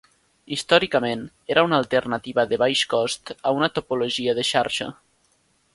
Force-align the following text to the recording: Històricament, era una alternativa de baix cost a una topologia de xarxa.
Històricament, 0.55 1.21
era 1.55 1.63
una 1.67 1.77
alternativa 1.83 2.47
de 2.53 2.59
baix 2.63 2.83
cost 2.97 3.33
a 3.51 3.55
una 3.59 3.73
topologia 3.79 4.39
de 4.41 4.51
xarxa. 4.53 4.89